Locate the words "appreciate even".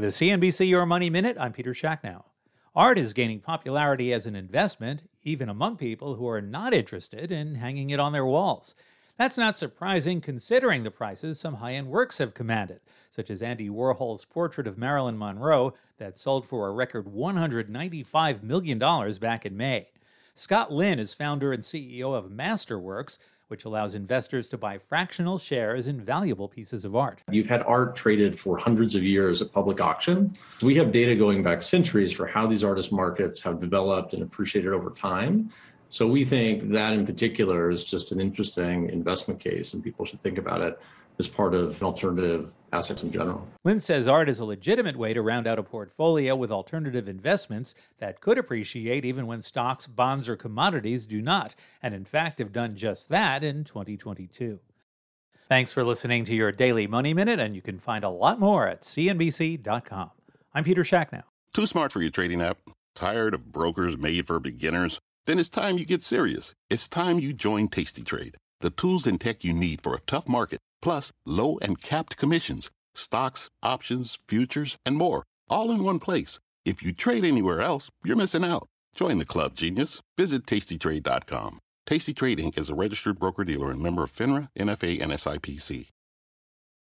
48.38-49.26